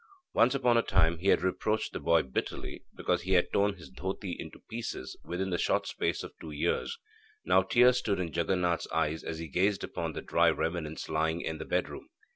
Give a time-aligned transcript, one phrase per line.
[0.33, 3.91] Once upon a time he had reproached the boy bitterly because he had torn his
[3.91, 6.97] dhoti into pieces within the short space of two years;
[7.45, 11.59] now tears stood in Jaganath's eyes as he gazed upon the dirty remnants lying in
[11.59, 12.09] the bedroom.